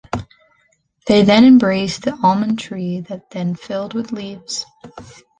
Then 1.05 1.27
they 1.27 1.37
embraced 1.47 2.01
the 2.01 2.17
almond 2.23 2.57
tree 2.57 3.01
that 3.01 3.29
then 3.29 3.53
filled 3.53 3.93
with 3.93 4.11
leaves. 4.11 4.65